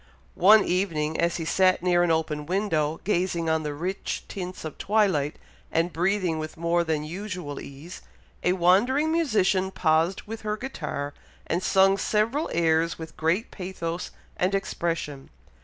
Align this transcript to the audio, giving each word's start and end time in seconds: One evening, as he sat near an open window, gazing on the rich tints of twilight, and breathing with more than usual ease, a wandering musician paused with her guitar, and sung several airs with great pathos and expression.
One 0.33 0.63
evening, 0.65 1.19
as 1.19 1.37
he 1.37 1.45
sat 1.45 1.83
near 1.83 2.01
an 2.01 2.09
open 2.09 2.47
window, 2.47 2.99
gazing 3.03 3.51
on 3.51 3.61
the 3.61 3.75
rich 3.75 4.23
tints 4.27 4.65
of 4.65 4.79
twilight, 4.79 5.35
and 5.71 5.93
breathing 5.93 6.39
with 6.39 6.57
more 6.57 6.83
than 6.83 7.03
usual 7.03 7.59
ease, 7.61 8.01
a 8.43 8.53
wandering 8.53 9.11
musician 9.11 9.69
paused 9.69 10.23
with 10.23 10.41
her 10.41 10.57
guitar, 10.57 11.13
and 11.45 11.61
sung 11.61 11.99
several 11.99 12.49
airs 12.51 12.97
with 12.97 13.15
great 13.15 13.51
pathos 13.51 14.09
and 14.37 14.55
expression. 14.55 15.29